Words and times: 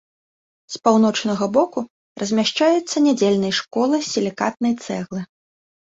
З 0.75 0.79
паўночнага 0.87 1.45
боку 1.57 1.79
размяшчаецца 2.23 3.03
нядзельнай 3.09 3.53
школы 3.61 3.95
з 4.03 4.07
сілікатнай 4.15 4.73
цэглы. 4.87 5.21